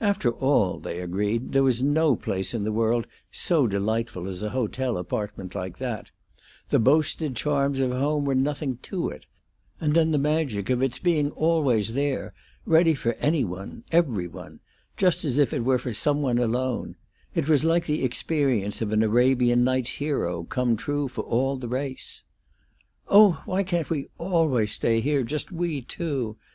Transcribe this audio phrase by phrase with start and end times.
[0.00, 4.48] After all, they agreed, there was no place in the world so delightful as a
[4.48, 6.10] hotel apartment like that;
[6.70, 9.26] the boasted charms of home were nothing to it;
[9.78, 12.32] and then the magic of its being always there,
[12.64, 14.60] ready for any one, every one,
[14.96, 16.96] just as if it were for some one alone:
[17.34, 21.68] it was like the experience of an Arabian Nights hero come true for all the
[21.68, 22.24] race.
[23.08, 26.38] "Oh, why can't we always stay here, just we two!"